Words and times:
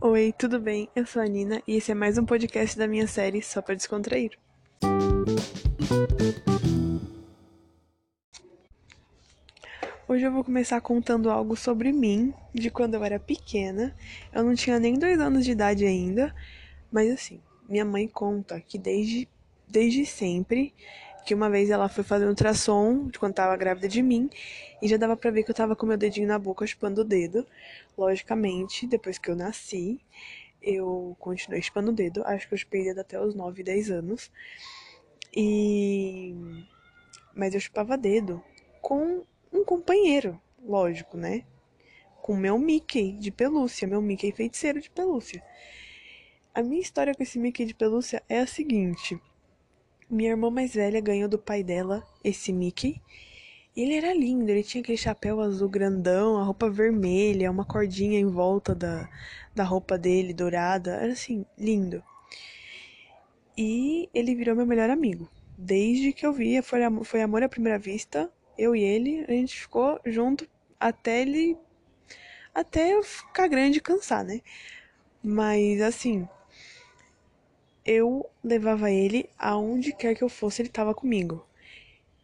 Oi, 0.00 0.32
tudo 0.38 0.60
bem? 0.60 0.88
Eu 0.94 1.04
sou 1.04 1.20
a 1.20 1.26
Nina 1.26 1.60
e 1.66 1.74
esse 1.74 1.90
é 1.90 1.94
mais 1.94 2.16
um 2.18 2.24
podcast 2.24 2.78
da 2.78 2.86
minha 2.86 3.08
série 3.08 3.42
Só 3.42 3.60
para 3.60 3.74
Descontrair. 3.74 4.38
Hoje 10.06 10.24
eu 10.24 10.30
vou 10.30 10.44
começar 10.44 10.80
contando 10.80 11.28
algo 11.30 11.56
sobre 11.56 11.90
mim, 11.90 12.32
de 12.54 12.70
quando 12.70 12.94
eu 12.94 13.02
era 13.02 13.18
pequena. 13.18 13.92
Eu 14.32 14.44
não 14.44 14.54
tinha 14.54 14.78
nem 14.78 14.96
dois 14.96 15.18
anos 15.18 15.44
de 15.44 15.50
idade 15.50 15.84
ainda, 15.84 16.32
mas 16.92 17.10
assim, 17.10 17.40
minha 17.68 17.84
mãe 17.84 18.06
conta 18.06 18.60
que 18.60 18.78
desde, 18.78 19.28
desde 19.66 20.06
sempre, 20.06 20.72
que 21.24 21.34
uma 21.34 21.48
vez 21.48 21.70
ela 21.70 21.88
foi 21.88 22.04
fazer 22.04 22.26
um 22.26 22.30
ultrassom 22.30 23.08
de 23.08 23.18
quando 23.18 23.34
tava 23.34 23.56
grávida 23.56 23.88
de 23.88 24.02
mim, 24.02 24.28
e 24.80 24.88
já 24.88 24.96
dava 24.96 25.16
pra 25.16 25.30
ver 25.30 25.44
que 25.44 25.50
eu 25.50 25.54
tava 25.54 25.76
com 25.76 25.86
meu 25.86 25.96
dedinho 25.96 26.26
na 26.26 26.38
boca 26.38 26.66
chupando 26.66 27.02
o 27.02 27.04
dedo. 27.04 27.46
Logicamente, 27.96 28.86
depois 28.86 29.18
que 29.18 29.30
eu 29.30 29.36
nasci, 29.36 30.00
eu 30.62 31.16
continuei 31.18 31.62
chupando 31.62 31.90
o 31.90 31.94
dedo. 31.94 32.22
Acho 32.24 32.48
que 32.48 32.54
eu 32.54 32.58
chupei 32.58 32.84
dedo 32.84 33.00
até 33.00 33.20
os 33.20 33.34
9, 33.34 33.62
10 33.62 33.90
anos. 33.90 34.30
E. 35.34 36.34
Mas 37.34 37.54
eu 37.54 37.60
chupava 37.60 37.96
dedo 37.96 38.42
com 38.80 39.24
um 39.52 39.64
companheiro, 39.64 40.40
lógico, 40.62 41.16
né? 41.16 41.44
Com 42.20 42.36
meu 42.36 42.58
Mickey 42.58 43.12
de 43.12 43.30
pelúcia, 43.30 43.88
meu 43.88 44.02
Mickey 44.02 44.32
feiticeiro 44.32 44.80
de 44.80 44.90
pelúcia. 44.90 45.42
A 46.54 46.62
minha 46.62 46.82
história 46.82 47.14
com 47.14 47.22
esse 47.22 47.38
Mickey 47.38 47.64
de 47.64 47.74
pelúcia 47.74 48.22
é 48.28 48.40
a 48.40 48.46
seguinte: 48.46 49.18
minha 50.12 50.30
irmã 50.30 50.50
mais 50.50 50.74
velha 50.74 51.00
ganhou 51.00 51.28
do 51.28 51.38
pai 51.38 51.62
dela 51.62 52.06
esse 52.22 52.52
Mickey. 52.52 53.00
Ele 53.74 53.94
era 53.94 54.12
lindo, 54.12 54.50
ele 54.50 54.62
tinha 54.62 54.82
aquele 54.82 54.98
chapéu 54.98 55.40
azul 55.40 55.68
grandão, 55.68 56.36
a 56.36 56.42
roupa 56.42 56.68
vermelha, 56.68 57.50
uma 57.50 57.64
cordinha 57.64 58.20
em 58.20 58.26
volta 58.26 58.74
da, 58.74 59.08
da 59.54 59.64
roupa 59.64 59.96
dele 59.96 60.34
dourada. 60.34 60.90
Era 60.96 61.12
assim, 61.12 61.46
lindo. 61.58 62.02
E 63.56 64.10
ele 64.12 64.34
virou 64.34 64.54
meu 64.54 64.66
melhor 64.66 64.90
amigo. 64.90 65.26
Desde 65.56 66.12
que 66.12 66.26
eu 66.26 66.32
via, 66.32 66.62
foi, 66.62 66.80
foi 67.04 67.22
amor 67.22 67.42
à 67.42 67.48
primeira 67.48 67.78
vista. 67.78 68.30
Eu 68.58 68.76
e 68.76 68.82
ele, 68.82 69.24
a 69.26 69.32
gente 69.32 69.58
ficou 69.58 69.98
junto 70.04 70.46
até 70.78 71.22
ele. 71.22 71.56
Até 72.54 72.92
eu 72.92 73.02
ficar 73.02 73.48
grande 73.48 73.78
e 73.78 73.80
cansar, 73.80 74.22
né? 74.22 74.42
Mas 75.22 75.80
assim, 75.80 76.28
eu 77.84 78.28
levava 78.42 78.90
ele 78.90 79.28
aonde 79.38 79.92
quer 79.92 80.14
que 80.14 80.22
eu 80.22 80.28
fosse, 80.28 80.62
ele 80.62 80.68
estava 80.68 80.94
comigo. 80.94 81.46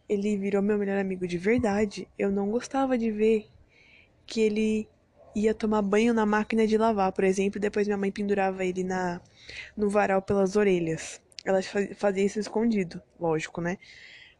Ele 0.07 0.37
virou 0.37 0.61
meu 0.61 0.77
melhor 0.77 0.97
amigo 0.97 1.27
de 1.27 1.37
verdade. 1.37 2.07
Eu 2.17 2.31
não 2.31 2.49
gostava 2.49 2.97
de 2.97 3.11
ver 3.11 3.47
que 4.25 4.41
ele 4.41 4.87
ia 5.35 5.53
tomar 5.53 5.81
banho 5.81 6.13
na 6.13 6.25
máquina 6.25 6.65
de 6.65 6.77
lavar, 6.77 7.11
por 7.11 7.23
exemplo, 7.23 7.57
e 7.57 7.61
depois 7.61 7.87
minha 7.87 7.97
mãe 7.97 8.11
pendurava 8.11 8.65
ele 8.65 8.83
na 8.83 9.21
no 9.75 9.89
varal 9.89 10.21
pelas 10.21 10.55
orelhas. 10.55 11.21
Ela 11.45 11.61
fazia 11.95 12.25
isso 12.25 12.39
escondido, 12.39 13.01
lógico, 13.19 13.61
né? 13.61 13.77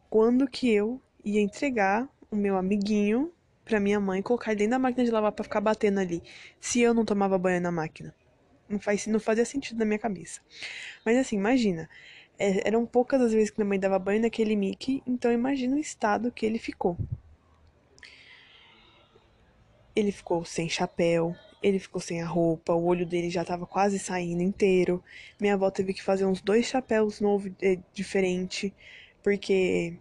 Quando 0.08 0.48
que 0.48 0.70
eu 0.70 1.00
ia 1.24 1.40
entregar 1.40 2.08
o 2.30 2.36
meu 2.36 2.56
amiguinho 2.56 3.32
pra 3.64 3.80
minha 3.80 4.00
mãe 4.00 4.22
colocar 4.22 4.52
ele 4.52 4.60
dentro 4.60 4.72
da 4.72 4.78
máquina 4.78 5.04
de 5.04 5.10
lavar 5.10 5.32
para 5.32 5.44
ficar 5.44 5.60
batendo 5.60 6.00
ali, 6.00 6.22
se 6.60 6.80
eu 6.80 6.92
não 6.92 7.04
tomava 7.04 7.38
banho 7.38 7.60
na 7.60 7.70
máquina? 7.70 8.14
Não, 8.70 8.78
faz, 8.78 9.06
não 9.08 9.18
fazia 9.18 9.44
sentido 9.44 9.78
na 9.78 9.84
minha 9.84 9.98
cabeça. 9.98 10.40
Mas 11.04 11.16
assim, 11.18 11.36
imagina. 11.36 11.90
É, 12.38 12.68
eram 12.68 12.86
poucas 12.86 13.20
as 13.20 13.32
vezes 13.32 13.50
que 13.50 13.58
minha 13.58 13.68
mãe 13.68 13.78
dava 13.78 13.98
banho 13.98 14.22
naquele 14.22 14.56
Mickey, 14.56 15.02
então 15.06 15.30
imagina 15.32 15.76
o 15.76 15.78
estado 15.78 16.32
que 16.32 16.46
ele 16.46 16.58
ficou. 16.58 16.96
Ele 19.94 20.12
ficou 20.12 20.44
sem 20.44 20.68
chapéu, 20.68 21.34
ele 21.62 21.78
ficou 21.78 22.00
sem 22.00 22.22
a 22.22 22.26
roupa, 22.26 22.72
o 22.72 22.84
olho 22.84 23.04
dele 23.04 23.28
já 23.28 23.42
estava 23.42 23.66
quase 23.66 23.98
saindo 23.98 24.42
inteiro. 24.42 25.02
Minha 25.38 25.54
avó 25.54 25.70
teve 25.70 25.92
que 25.92 26.02
fazer 26.02 26.24
uns 26.24 26.40
dois 26.40 26.66
chapéus 26.66 27.20
novos, 27.20 27.52
é, 27.60 27.76
diferente, 27.92 28.72
porque 29.22 29.98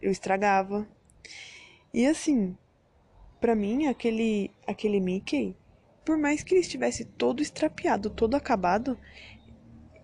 eu 0.00 0.10
estragava. 0.10 0.88
E 1.94 2.06
assim, 2.06 2.56
para 3.40 3.54
mim, 3.54 3.86
aquele, 3.86 4.50
aquele 4.66 4.98
Mickey 4.98 5.54
por 6.04 6.18
mais 6.18 6.42
que 6.42 6.54
ele 6.54 6.60
estivesse 6.60 7.04
todo 7.04 7.42
estrapiado, 7.42 8.10
todo 8.10 8.34
acabado, 8.34 8.98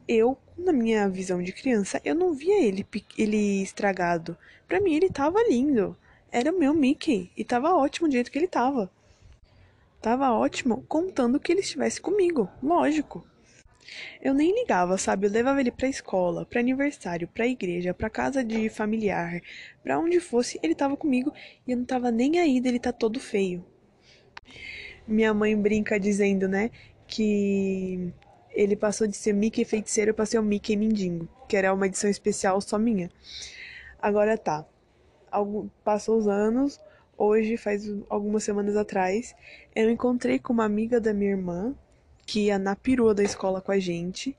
eu, 0.07 0.39
na 0.57 0.73
minha 0.73 1.09
visão 1.09 1.43
de 1.43 1.53
criança, 1.53 2.01
eu 2.05 2.15
não 2.15 2.33
via 2.33 2.63
ele, 2.63 2.87
ele 3.17 3.63
estragado. 3.63 4.37
Para 4.67 4.81
mim, 4.81 4.95
ele 4.95 5.11
tava 5.11 5.43
lindo. 5.49 5.97
Era 6.31 6.53
o 6.53 6.59
meu 6.59 6.75
Mickey 6.75 7.31
e 7.37 7.45
tava 7.45 7.75
ótimo 7.75 8.09
do 8.09 8.13
jeito 8.13 8.31
que 8.31 8.39
ele 8.39 8.49
tava. 8.49 8.91
Tava 10.01 10.33
ótimo 10.33 10.85
contando 10.89 11.41
que 11.41 11.51
ele 11.51 11.61
estivesse 11.61 12.01
comigo, 12.01 12.49
lógico. 12.63 13.27
Eu 14.23 14.35
nem 14.35 14.55
ligava, 14.55 14.99
sabe? 14.99 15.27
Eu 15.27 15.31
levava 15.31 15.61
ele 15.61 15.71
pra 15.71 15.89
escola, 15.89 16.45
pra 16.45 16.61
aniversário, 16.61 17.27
pra 17.27 17.47
igreja, 17.47 17.95
pra 17.95 18.11
casa 18.11 18.45
de 18.45 18.69
familiar, 18.69 19.41
pra 19.83 19.99
onde 19.99 20.21
fosse, 20.21 20.61
ele 20.63 20.75
tava 20.75 20.97
comigo 20.97 21.33
e 21.67 21.73
eu 21.73 21.79
não 21.79 21.85
tava 21.85 22.11
nem 22.11 22.39
aí 22.39 22.61
dele 22.61 22.79
tá 22.79 22.93
todo 22.93 23.19
feio 23.19 23.65
minha 25.09 25.33
mãe 25.33 25.57
brinca 25.61 25.99
dizendo, 25.99 26.47
né, 26.47 26.71
que 27.07 28.13
ele 28.51 28.77
passou 28.77 29.07
de 29.07 29.17
ser 29.17 29.33
Mickey 29.33 29.65
feiticeiro 29.65 30.13
para 30.13 30.27
ser 30.27 30.39
o 30.39 30.43
Mickey 30.43 30.77
mendigo, 30.77 31.27
que 31.49 31.57
era 31.57 31.73
uma 31.73 31.87
edição 31.87 32.11
especial 32.11 32.61
só 32.61 32.79
minha. 32.79 33.11
Agora 34.01 34.37
tá. 34.37 34.65
Passou 35.83 36.19
os 36.19 36.29
anos, 36.29 36.81
hoje, 37.17 37.57
faz 37.57 37.91
algumas 38.09 38.45
semanas 38.45 38.77
atrás, 38.77 39.35
eu 39.75 39.91
encontrei 39.91 40.39
com 40.39 40.53
uma 40.53 40.65
amiga 40.65 41.01
da 41.01 41.13
minha 41.13 41.31
irmã, 41.31 41.75
que 42.27 42.47
ia 42.47 42.59
na 42.59 42.77
perua 42.77 43.15
da 43.15 43.23
escola 43.23 43.61
com 43.61 43.73
a 43.73 43.79
gente. 43.79 44.37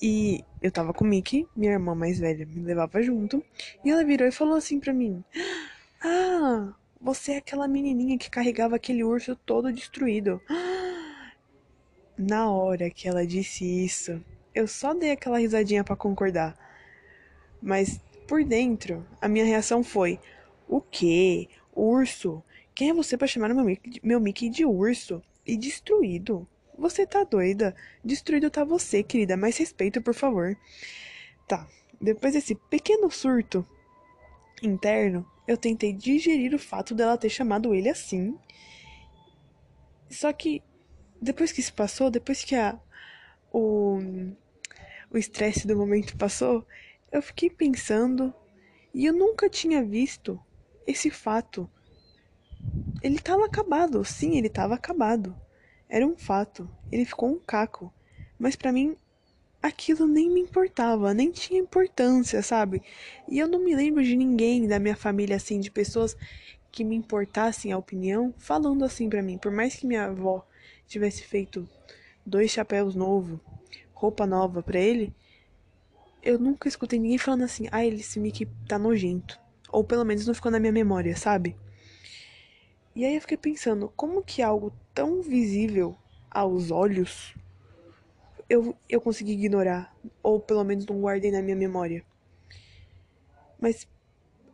E 0.00 0.44
eu 0.62 0.70
tava 0.70 0.94
com 0.94 1.04
o 1.04 1.08
Mickey, 1.08 1.46
minha 1.56 1.72
irmã 1.72 1.94
mais 1.94 2.18
velha 2.18 2.46
me 2.46 2.62
levava 2.62 3.02
junto. 3.02 3.44
E 3.84 3.90
ela 3.90 4.04
virou 4.04 4.26
e 4.26 4.32
falou 4.32 4.56
assim 4.56 4.78
pra 4.78 4.92
mim: 4.92 5.22
Ah, 6.00 6.72
você 7.00 7.32
é 7.32 7.36
aquela 7.38 7.68
menininha 7.68 8.18
que 8.18 8.30
carregava 8.30 8.76
aquele 8.76 9.04
urso 9.04 9.36
todo 9.36 9.72
destruído. 9.72 10.40
Na 12.18 12.50
hora 12.50 12.90
que 12.90 13.08
ela 13.08 13.26
disse 13.26 13.64
isso, 13.64 14.20
eu 14.54 14.66
só 14.66 14.92
dei 14.92 15.12
aquela 15.12 15.38
risadinha 15.38 15.84
para 15.84 15.94
concordar. 15.94 16.56
Mas 17.62 18.00
por 18.26 18.44
dentro, 18.44 19.06
a 19.20 19.28
minha 19.28 19.44
reação 19.44 19.84
foi: 19.84 20.18
O 20.68 20.80
quê? 20.80 21.48
Urso? 21.74 22.42
Quem 22.74 22.90
é 22.90 22.94
você 22.94 23.16
para 23.16 23.26
chamar 23.26 23.54
meu 23.54 23.64
Mickey, 23.64 24.00
meu 24.02 24.20
Mickey 24.20 24.48
de 24.48 24.64
urso? 24.64 25.22
E 25.46 25.56
destruído? 25.56 26.46
Você 26.76 27.06
tá 27.06 27.24
doida? 27.24 27.74
Destruído 28.04 28.50
tá 28.50 28.64
você, 28.64 29.02
querida. 29.02 29.36
Mais 29.36 29.56
respeito, 29.56 30.02
por 30.02 30.14
favor. 30.14 30.56
Tá. 31.46 31.66
Depois 32.00 32.34
desse 32.34 32.54
pequeno 32.54 33.10
surto 33.10 33.66
interno, 34.62 35.26
eu 35.48 35.56
tentei 35.56 35.94
digerir 35.94 36.54
o 36.54 36.58
fato 36.58 36.94
dela 36.94 37.16
ter 37.16 37.30
chamado 37.30 37.74
ele 37.74 37.88
assim. 37.88 38.38
Só 40.10 40.30
que 40.30 40.62
depois 41.20 41.50
que 41.50 41.60
isso 41.60 41.72
passou, 41.72 42.10
depois 42.10 42.44
que 42.44 42.54
a 42.54 42.78
o 43.50 43.98
o 45.10 45.16
estresse 45.16 45.66
do 45.66 45.74
momento 45.74 46.18
passou, 46.18 46.66
eu 47.10 47.22
fiquei 47.22 47.48
pensando 47.48 48.34
e 48.92 49.06
eu 49.06 49.14
nunca 49.14 49.48
tinha 49.48 49.82
visto 49.82 50.38
esse 50.86 51.10
fato. 51.10 51.68
Ele 53.02 53.16
estava 53.16 53.46
acabado, 53.46 54.04
sim, 54.04 54.36
ele 54.36 54.48
estava 54.48 54.74
acabado. 54.74 55.34
Era 55.88 56.06
um 56.06 56.14
fato. 56.14 56.68
Ele 56.92 57.06
ficou 57.06 57.30
um 57.30 57.38
caco. 57.38 57.90
Mas 58.38 58.54
para 58.54 58.70
mim 58.70 58.94
aquilo 59.62 60.06
nem 60.06 60.30
me 60.30 60.40
importava, 60.40 61.12
nem 61.12 61.30
tinha 61.30 61.60
importância, 61.60 62.42
sabe? 62.42 62.82
E 63.28 63.38
eu 63.38 63.48
não 63.48 63.58
me 63.58 63.74
lembro 63.74 64.02
de 64.02 64.16
ninguém 64.16 64.66
da 64.66 64.78
minha 64.78 64.96
família 64.96 65.36
assim, 65.36 65.60
de 65.60 65.70
pessoas 65.70 66.16
que 66.70 66.84
me 66.84 66.96
importassem 66.96 67.72
a 67.72 67.78
opinião, 67.78 68.32
falando 68.38 68.84
assim 68.84 69.08
para 69.08 69.22
mim. 69.22 69.38
Por 69.38 69.50
mais 69.50 69.74
que 69.74 69.86
minha 69.86 70.04
avó 70.06 70.46
tivesse 70.86 71.22
feito 71.24 71.68
dois 72.24 72.50
chapéus 72.50 72.94
novos, 72.94 73.40
roupa 73.92 74.26
nova 74.26 74.62
para 74.62 74.78
ele, 74.78 75.12
eu 76.22 76.38
nunca 76.38 76.68
escutei 76.68 76.98
ninguém 76.98 77.18
falando 77.18 77.44
assim: 77.44 77.68
"Ah, 77.72 77.84
ele 77.84 78.00
esse 78.00 78.20
Mickey 78.20 78.46
tá 78.68 78.78
nojento". 78.78 79.38
Ou 79.70 79.84
pelo 79.84 80.04
menos 80.04 80.26
não 80.26 80.34
ficou 80.34 80.50
na 80.50 80.60
minha 80.60 80.72
memória, 80.72 81.16
sabe? 81.16 81.56
E 82.94 83.04
aí 83.04 83.14
eu 83.14 83.20
fiquei 83.20 83.36
pensando, 83.36 83.92
como 83.94 84.22
que 84.22 84.42
algo 84.42 84.72
tão 84.94 85.22
visível 85.22 85.96
aos 86.30 86.70
olhos 86.70 87.34
eu, 88.48 88.76
eu 88.88 89.00
consegui 89.00 89.32
ignorar, 89.32 89.94
ou 90.22 90.40
pelo 90.40 90.64
menos 90.64 90.86
não 90.86 91.00
guardei 91.00 91.30
na 91.30 91.42
minha 91.42 91.56
memória. 91.56 92.04
Mas 93.60 93.86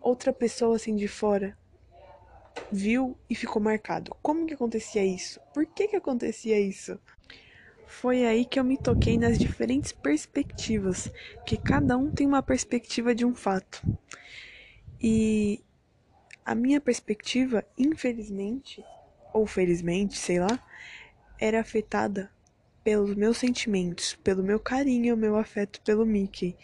outra 0.00 0.32
pessoa 0.32 0.76
assim 0.76 0.96
de 0.96 1.06
fora 1.06 1.56
viu 2.70 3.16
e 3.28 3.34
ficou 3.34 3.62
marcado. 3.62 4.16
Como 4.20 4.46
que 4.46 4.54
acontecia 4.54 5.04
isso? 5.04 5.40
Por 5.52 5.64
que 5.66 5.88
que 5.88 5.96
acontecia 5.96 6.58
isso? 6.58 6.98
Foi 7.86 8.24
aí 8.24 8.44
que 8.44 8.58
eu 8.58 8.64
me 8.64 8.76
toquei 8.76 9.16
nas 9.16 9.38
diferentes 9.38 9.92
perspectivas, 9.92 11.12
que 11.46 11.56
cada 11.56 11.96
um 11.96 12.10
tem 12.10 12.26
uma 12.26 12.42
perspectiva 12.42 13.14
de 13.14 13.24
um 13.24 13.34
fato. 13.34 13.82
E 15.00 15.62
a 16.44 16.54
minha 16.54 16.80
perspectiva, 16.80 17.64
infelizmente, 17.78 18.84
ou 19.32 19.46
felizmente, 19.46 20.18
sei 20.18 20.40
lá, 20.40 20.60
era 21.38 21.60
afetada 21.60 22.30
pelos 22.84 23.14
meus 23.16 23.38
sentimentos, 23.38 24.14
pelo 24.22 24.42
meu 24.42 24.60
carinho, 24.60 25.16
meu 25.16 25.36
afeto 25.36 25.80
pelo 25.80 26.04
Mickey. 26.04 26.54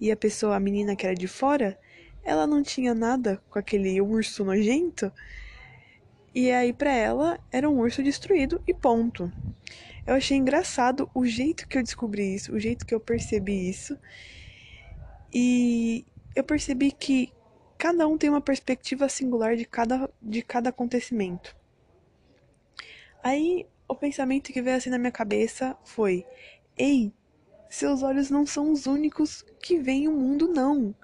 E 0.00 0.10
a 0.10 0.16
pessoa, 0.16 0.56
a 0.56 0.60
menina 0.60 0.96
que 0.96 1.06
era 1.06 1.14
de 1.14 1.28
fora, 1.28 1.78
ela 2.24 2.46
não 2.46 2.62
tinha 2.62 2.94
nada 2.94 3.40
com 3.50 3.58
aquele 3.58 4.00
urso 4.00 4.44
nojento. 4.44 5.12
E 6.34 6.50
aí 6.50 6.72
para 6.72 6.92
ela 6.92 7.38
era 7.52 7.68
um 7.68 7.78
urso 7.78 8.02
destruído 8.02 8.60
e 8.66 8.72
ponto. 8.72 9.30
Eu 10.06 10.14
achei 10.14 10.36
engraçado 10.36 11.10
o 11.14 11.26
jeito 11.26 11.68
que 11.68 11.76
eu 11.76 11.82
descobri 11.82 12.34
isso, 12.34 12.52
o 12.52 12.58
jeito 12.58 12.86
que 12.86 12.94
eu 12.94 13.00
percebi 13.00 13.68
isso. 13.68 13.98
E 15.32 16.06
eu 16.34 16.42
percebi 16.42 16.90
que 16.90 17.32
cada 17.76 18.06
um 18.08 18.16
tem 18.16 18.30
uma 18.30 18.40
perspectiva 18.40 19.08
singular 19.08 19.56
de 19.56 19.64
cada, 19.64 20.08
de 20.22 20.42
cada 20.42 20.70
acontecimento. 20.70 21.54
Aí 23.22 23.66
o 23.88 23.94
pensamento 23.94 24.52
que 24.52 24.62
veio 24.62 24.76
assim 24.76 24.90
na 24.90 24.98
minha 24.98 25.12
cabeça 25.12 25.76
foi: 25.84 26.24
Ei, 26.76 27.12
seus 27.68 28.02
olhos 28.02 28.30
não 28.30 28.46
são 28.46 28.72
os 28.72 28.86
únicos 28.86 29.44
que 29.60 29.78
veem 29.78 30.08
o 30.08 30.12
mundo, 30.12 30.48
não. 30.48 30.94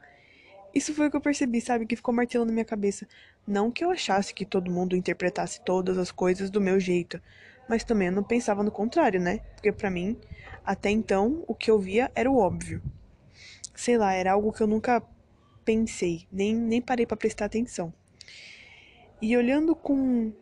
Isso 0.75 0.95
foi 0.95 1.09
o 1.09 1.11
que 1.11 1.17
eu 1.17 1.21
percebi, 1.21 1.61
sabe? 1.61 1.87
Que 1.87 1.97
ficou 1.97 2.15
martelando 2.15 2.49
na 2.49 2.55
minha 2.55 2.65
cabeça. 2.65 3.07
Não 3.47 3.71
que 3.71 3.85
eu 3.85 3.91
achasse 3.91 4.33
que 4.33 4.47
todo 4.47 4.71
mundo 4.71 4.97
interpretasse 4.97 5.61
todas 5.63 5.99
as 5.99 6.11
coisas 6.11 6.51
do 6.51 6.61
meu 6.61 6.81
jeito, 6.81 7.21
mas 7.69 7.85
também 7.85 8.09
eu 8.09 8.13
não 8.13 8.23
pensava 8.23 8.63
no 8.63 8.71
contrário, 8.71 9.21
né? 9.21 9.39
Porque 9.55 9.73
para 9.73 9.91
mim, 9.91 10.17
até 10.65 10.91
então, 10.91 11.45
o 11.47 11.55
que 11.55 11.71
eu 11.71 11.79
via 11.79 12.11
era 12.15 12.31
o 12.31 12.39
óbvio. 12.39 12.83
Sei 13.75 13.99
lá, 13.99 14.13
era 14.13 14.33
algo 14.33 14.53
que 14.53 14.63
eu 14.63 14.67
nunca 14.67 15.03
pensei, 15.65 16.27
nem, 16.31 16.55
nem 16.55 16.81
parei 16.81 17.05
para 17.05 17.17
prestar 17.17 17.47
atenção. 17.47 17.93
E 19.21 19.37
olhando 19.37 19.75
com 19.75 20.33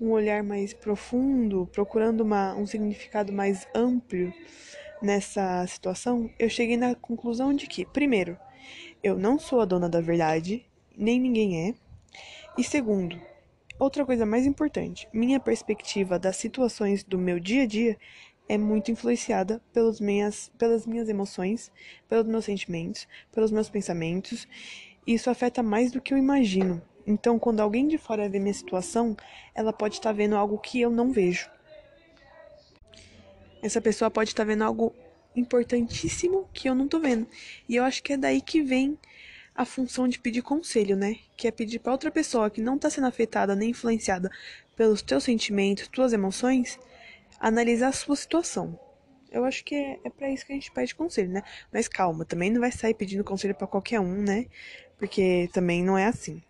um 0.00 0.10
olhar 0.10 0.42
mais 0.42 0.72
profundo, 0.72 1.68
procurando 1.72 2.22
uma, 2.22 2.54
um 2.54 2.66
significado 2.66 3.32
mais 3.32 3.68
amplo 3.74 4.32
nessa 5.02 5.66
situação, 5.66 6.30
eu 6.38 6.48
cheguei 6.48 6.76
na 6.76 6.94
conclusão 6.94 7.54
de 7.54 7.66
que, 7.66 7.84
primeiro, 7.84 8.38
eu 9.02 9.18
não 9.18 9.38
sou 9.38 9.60
a 9.60 9.64
dona 9.64 9.88
da 9.88 10.00
verdade, 10.00 10.64
nem 10.96 11.20
ninguém 11.20 11.68
é. 11.68 11.74
E 12.56 12.64
segundo, 12.64 13.20
outra 13.78 14.04
coisa 14.04 14.26
mais 14.26 14.46
importante, 14.46 15.08
minha 15.12 15.40
perspectiva 15.40 16.18
das 16.18 16.36
situações 16.36 17.04
do 17.04 17.18
meu 17.18 17.38
dia 17.38 17.62
a 17.62 17.66
dia 17.66 17.96
é 18.48 18.58
muito 18.58 18.90
influenciada 18.90 19.62
pelas 19.72 20.00
minhas, 20.00 20.50
pelas 20.58 20.86
minhas 20.86 21.08
emoções, 21.08 21.70
pelos 22.08 22.26
meus 22.26 22.44
sentimentos, 22.44 23.06
pelos 23.30 23.52
meus 23.52 23.70
pensamentos. 23.70 24.46
Isso 25.06 25.30
afeta 25.30 25.62
mais 25.62 25.92
do 25.92 26.00
que 26.00 26.12
eu 26.12 26.18
imagino. 26.18 26.82
Então, 27.06 27.38
quando 27.38 27.60
alguém 27.60 27.88
de 27.88 27.98
fora 27.98 28.28
vê 28.28 28.38
minha 28.38 28.54
situação, 28.54 29.16
ela 29.54 29.72
pode 29.72 29.94
estar 29.94 30.12
vendo 30.12 30.36
algo 30.36 30.58
que 30.58 30.80
eu 30.80 30.90
não 30.90 31.12
vejo. 31.12 31.50
Essa 33.62 33.80
pessoa 33.80 34.10
pode 34.10 34.30
estar 34.30 34.44
vendo 34.44 34.64
algo 34.64 34.94
importantíssimo 35.34 36.48
que 36.52 36.68
eu 36.68 36.74
não 36.74 36.88
tô 36.88 36.98
vendo. 36.98 37.26
E 37.68 37.76
eu 37.76 37.84
acho 37.84 38.02
que 38.02 38.12
é 38.12 38.16
daí 38.16 38.40
que 38.40 38.62
vem 38.62 38.98
a 39.54 39.64
função 39.64 40.08
de 40.08 40.18
pedir 40.18 40.42
conselho, 40.42 40.96
né? 40.96 41.16
Que 41.36 41.48
é 41.48 41.50
pedir 41.50 41.78
para 41.80 41.92
outra 41.92 42.10
pessoa 42.10 42.50
que 42.50 42.60
não 42.60 42.78
tá 42.78 42.88
sendo 42.88 43.06
afetada 43.06 43.54
nem 43.54 43.70
influenciada 43.70 44.30
pelos 44.76 45.02
teus 45.02 45.24
sentimentos, 45.24 45.88
tuas 45.88 46.12
emoções, 46.12 46.78
analisar 47.38 47.88
a 47.88 47.92
sua 47.92 48.16
situação. 48.16 48.78
Eu 49.30 49.44
acho 49.44 49.64
que 49.64 49.74
é, 49.74 50.00
é 50.04 50.10
para 50.10 50.30
isso 50.30 50.44
que 50.44 50.52
a 50.52 50.56
gente 50.56 50.72
pede 50.72 50.94
conselho, 50.94 51.30
né? 51.30 51.42
Mas 51.72 51.86
calma, 51.86 52.24
também 52.24 52.50
não 52.50 52.60
vai 52.60 52.72
sair 52.72 52.94
pedindo 52.94 53.22
conselho 53.22 53.54
para 53.54 53.66
qualquer 53.66 54.00
um, 54.00 54.22
né? 54.22 54.46
Porque 54.98 55.48
também 55.52 55.84
não 55.84 55.96
é 55.96 56.06
assim. 56.06 56.42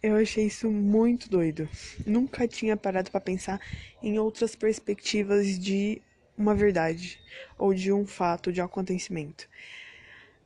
Eu 0.00 0.14
achei 0.16 0.46
isso 0.46 0.70
muito 0.70 1.28
doido. 1.28 1.68
Nunca 2.06 2.46
tinha 2.46 2.76
parado 2.76 3.10
para 3.10 3.20
pensar 3.20 3.60
em 4.00 4.16
outras 4.16 4.54
perspectivas 4.54 5.58
de 5.58 6.00
uma 6.36 6.54
verdade 6.54 7.20
ou 7.58 7.74
de 7.74 7.92
um 7.92 8.06
fato, 8.06 8.52
de 8.52 8.60
um 8.60 8.64
acontecimento. 8.64 9.48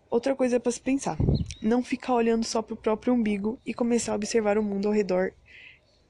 Outra 0.08 0.34
coisa 0.34 0.58
para 0.58 0.72
se 0.72 0.80
pensar: 0.80 1.18
não 1.60 1.84
ficar 1.84 2.14
olhando 2.14 2.44
só 2.44 2.62
para 2.62 2.72
o 2.72 2.78
próprio 2.78 3.12
umbigo 3.12 3.58
e 3.64 3.74
começar 3.74 4.12
a 4.12 4.16
observar 4.16 4.56
o 4.56 4.62
mundo 4.62 4.88
ao 4.88 4.94
redor, 4.94 5.34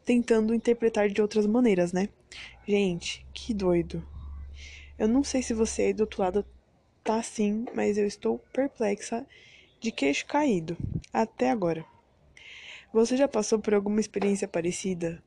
tentando 0.04 0.54
interpretar 0.54 1.08
de 1.08 1.20
outras 1.20 1.44
maneiras, 1.44 1.92
né? 1.92 2.08
Gente, 2.66 3.26
que 3.34 3.52
doido. 3.52 4.06
Eu 4.96 5.08
não 5.08 5.24
sei 5.24 5.42
se 5.42 5.52
você 5.52 5.82
aí 5.82 5.92
do 5.92 6.02
outro 6.02 6.22
lado 6.22 6.46
tá 7.02 7.16
assim, 7.16 7.66
mas 7.74 7.98
eu 7.98 8.06
estou 8.06 8.38
perplexa 8.52 9.26
de 9.80 9.90
queixo 9.90 10.26
caído 10.26 10.76
até 11.12 11.50
agora. 11.50 11.91
Você 12.92 13.16
já 13.16 13.26
passou 13.26 13.58
por 13.58 13.72
alguma 13.72 14.00
experiência 14.00 14.46
parecida? 14.46 15.22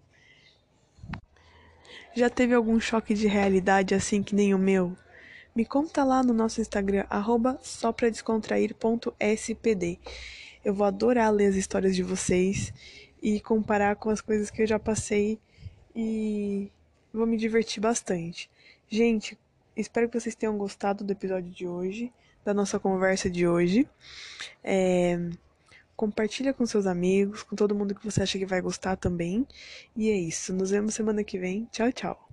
Já 2.14 2.30
teve 2.30 2.54
algum 2.54 2.80
choque 2.80 3.14
de 3.14 3.28
realidade 3.28 3.96
assim 3.96 4.22
que 4.22 4.36
nem 4.36 4.54
o 4.54 4.60
meu? 4.60 4.96
Me 5.56 5.66
conta 5.66 6.04
lá 6.04 6.22
no 6.22 6.34
nosso 6.34 6.62
Instagram, 6.62 7.06
arroba. 7.10 7.60
Eu 10.64 10.74
vou 10.74 10.86
adorar 10.86 11.32
ler 11.32 11.48
as 11.48 11.56
histórias 11.56 11.96
de 11.96 12.04
vocês 12.04 12.74
e 13.22 13.40
comparar 13.40 13.96
com 13.96 14.10
as 14.10 14.22
coisas 14.22 14.52
que 14.52 14.62
eu 14.62 14.68
já 14.68 14.78
passei 14.78 15.40
e 15.96 16.72
vou 17.12 17.26
me 17.26 17.38
divertir 17.38 17.82
bastante. 17.82 18.50
Gente, 18.88 19.38
espero 19.76 20.08
que 20.08 20.20
vocês 20.20 20.36
tenham 20.36 20.58
gostado 20.58 21.04
do 21.04 21.12
episódio 21.12 21.52
de 21.52 21.68
hoje, 21.68 22.14
da 22.44 22.54
nossa 22.54 22.80
conversa 22.80 23.30
de 23.30 23.48
hoje. 23.48 23.90
É... 24.64 25.18
Compartilha 25.96 26.54
com 26.54 26.66
seus 26.66 26.86
amigos, 26.86 27.44
com 27.44 27.56
todo 27.56 27.76
mundo 27.76 27.96
que 27.96 28.04
você 28.04 28.24
acha 28.24 28.38
que 28.38 28.46
vai 28.46 28.62
gostar 28.62 28.96
também. 28.96 29.48
E 29.96 30.10
é 30.10 30.18
isso. 30.18 30.54
Nos 30.54 30.72
vemos 30.72 30.94
semana 30.94 31.24
que 31.24 31.38
vem. 31.40 31.66
Tchau, 31.72 31.92
tchau. 31.92 32.30